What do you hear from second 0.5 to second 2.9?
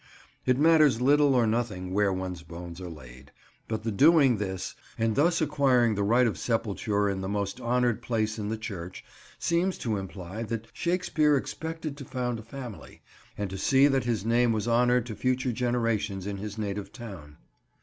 matters little or nothing where one's bones are